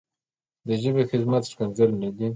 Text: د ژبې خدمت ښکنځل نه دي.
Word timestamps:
د 0.67 0.69
ژبې 0.81 1.03
خدمت 1.11 1.43
ښکنځل 1.51 1.89
نه 2.01 2.09
دي. 2.17 2.27